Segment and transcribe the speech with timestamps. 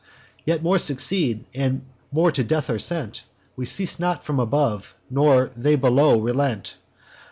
[0.45, 3.23] Yet more succeed, and more to death are sent;
[3.55, 6.75] We cease not from above, nor they below relent.